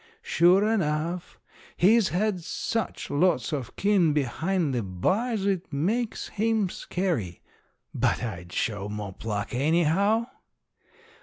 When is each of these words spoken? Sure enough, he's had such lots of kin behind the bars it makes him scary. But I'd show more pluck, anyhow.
Sure 0.23 0.67
enough, 0.67 1.39
he's 1.77 2.07
had 2.09 2.41
such 2.41 3.11
lots 3.11 3.53
of 3.53 3.75
kin 3.75 4.13
behind 4.13 4.73
the 4.73 4.81
bars 4.81 5.45
it 5.45 5.71
makes 5.71 6.29
him 6.29 6.69
scary. 6.69 7.43
But 7.93 8.23
I'd 8.23 8.51
show 8.51 8.89
more 8.89 9.13
pluck, 9.13 9.53
anyhow. 9.53 10.25